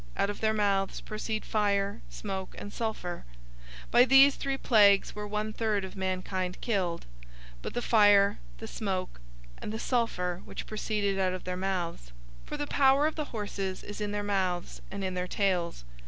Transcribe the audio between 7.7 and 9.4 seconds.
fire, the smoke,